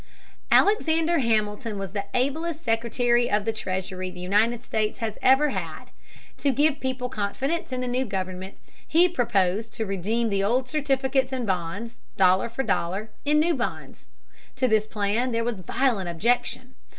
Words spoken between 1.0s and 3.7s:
Hamilton was the ablest Secretary of the